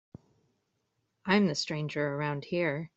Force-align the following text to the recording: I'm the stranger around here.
I'm 1.25 1.45
the 1.45 1.53
stranger 1.53 2.15
around 2.15 2.43
here. 2.45 2.89